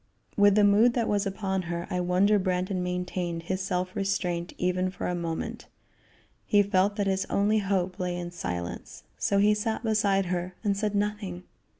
[0.35, 4.89] With the mood that was upon her, I wonder Brandon maintained his self restraint even
[4.89, 5.67] for a moment.
[6.47, 10.75] He felt that his only hope lay in silence, so he sat beside her and
[10.75, 11.43] said nothing.